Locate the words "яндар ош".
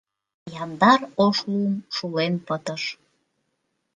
0.63-1.37